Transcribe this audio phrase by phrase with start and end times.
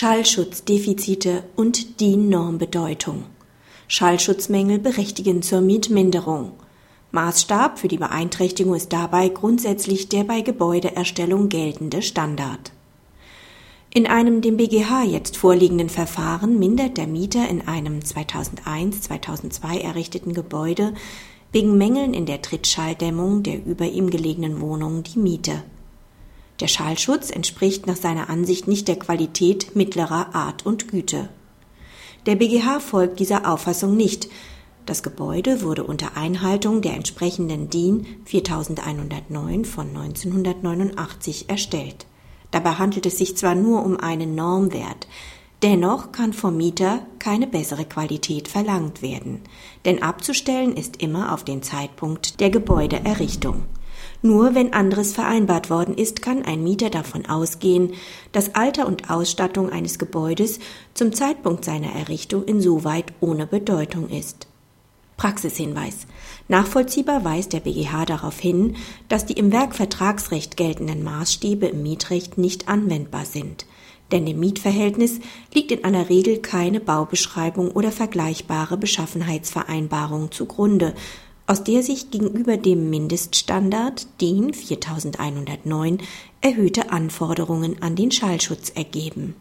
[0.00, 3.24] Schallschutzdefizite und DIN-Normbedeutung.
[3.88, 6.52] Schallschutzmängel berechtigen zur Mietminderung.
[7.10, 12.70] Maßstab für die Beeinträchtigung ist dabei grundsätzlich der bei Gebäudeerstellung geltende Standard.
[13.92, 20.94] In einem dem BGH jetzt vorliegenden Verfahren mindert der Mieter in einem 2001-2002 errichteten Gebäude
[21.50, 25.64] wegen Mängeln in der Trittschalldämmung der über ihm gelegenen Wohnung die Miete.
[26.60, 31.28] Der Schallschutz entspricht nach seiner Ansicht nicht der Qualität mittlerer Art und Güte.
[32.26, 34.28] Der BGH folgt dieser Auffassung nicht.
[34.84, 42.06] Das Gebäude wurde unter Einhaltung der entsprechenden DIN 4109 von 1989 erstellt.
[42.50, 45.06] Dabei handelt es sich zwar nur um einen Normwert,
[45.62, 49.42] dennoch kann vom Mieter keine bessere Qualität verlangt werden,
[49.84, 53.64] denn abzustellen ist immer auf den Zeitpunkt der Gebäudeerrichtung.
[54.20, 57.92] Nur wenn anderes vereinbart worden ist, kann ein Mieter davon ausgehen,
[58.32, 60.58] dass Alter und Ausstattung eines Gebäudes
[60.94, 64.48] zum Zeitpunkt seiner Errichtung insoweit ohne Bedeutung ist.
[65.16, 66.06] Praxishinweis.
[66.48, 68.76] Nachvollziehbar weist der BGH darauf hin,
[69.08, 73.66] dass die im Werkvertragsrecht geltenden Maßstäbe im Mietrecht nicht anwendbar sind.
[74.10, 75.20] Denn dem Mietverhältnis
[75.52, 80.94] liegt in aller Regel keine Baubeschreibung oder vergleichbare Beschaffenheitsvereinbarung zugrunde,
[81.48, 85.98] aus der sich gegenüber dem Mindeststandard DIN 4109
[86.42, 89.34] erhöhte Anforderungen an den Schallschutz ergeben